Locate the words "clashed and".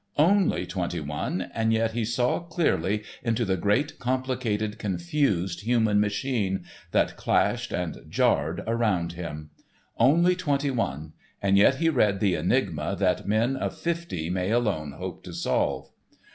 7.17-7.99